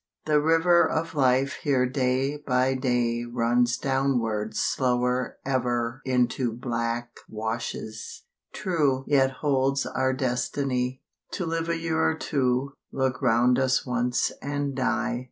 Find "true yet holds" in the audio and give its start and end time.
8.51-9.85